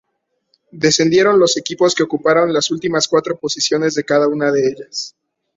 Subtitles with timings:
[0.71, 5.13] Descendieron los equipos que ocuparon las últimas cuatro posiciones de cada una de ellas.